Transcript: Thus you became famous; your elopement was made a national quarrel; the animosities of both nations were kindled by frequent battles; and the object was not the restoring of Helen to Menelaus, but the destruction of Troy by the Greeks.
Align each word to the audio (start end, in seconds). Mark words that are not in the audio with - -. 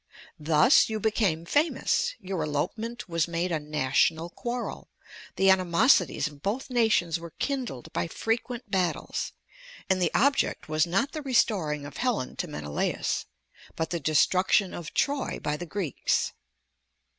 Thus 0.39 0.89
you 0.89 0.99
became 0.99 1.45
famous; 1.45 2.15
your 2.19 2.41
elopement 2.41 3.07
was 3.07 3.27
made 3.27 3.51
a 3.51 3.59
national 3.59 4.31
quarrel; 4.31 4.89
the 5.35 5.51
animosities 5.51 6.27
of 6.27 6.41
both 6.41 6.71
nations 6.71 7.19
were 7.19 7.35
kindled 7.37 7.93
by 7.93 8.07
frequent 8.07 8.71
battles; 8.71 9.31
and 9.91 10.01
the 10.01 10.11
object 10.15 10.67
was 10.67 10.87
not 10.87 11.11
the 11.11 11.21
restoring 11.21 11.85
of 11.85 11.97
Helen 11.97 12.35
to 12.37 12.47
Menelaus, 12.47 13.27
but 13.75 13.91
the 13.91 13.99
destruction 13.99 14.73
of 14.73 14.91
Troy 14.95 15.37
by 15.37 15.55
the 15.55 15.67
Greeks. 15.67 16.33